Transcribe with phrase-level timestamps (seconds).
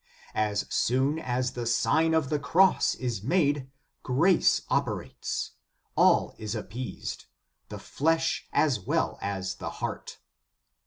[0.33, 3.69] As soon as the Sign of the Cross is made,
[4.01, 5.51] grace operates;
[5.95, 7.25] all is appeased,
[7.69, 10.17] the flesh as well as the heart."